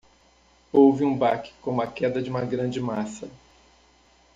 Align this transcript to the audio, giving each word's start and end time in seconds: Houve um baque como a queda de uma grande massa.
Houve 0.73 1.05
um 1.05 1.15
baque 1.15 1.53
como 1.61 1.79
a 1.79 1.85
queda 1.85 2.23
de 2.23 2.27
uma 2.31 2.41
grande 2.43 2.81
massa. 2.81 3.29